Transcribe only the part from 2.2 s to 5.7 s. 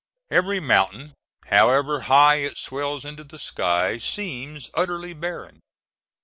it swells into the sky, seems utterly barren.